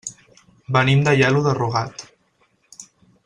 Venim 0.77 1.03
d'Aielo 1.07 1.43
de 1.49 1.53
Rugat. 1.59 2.05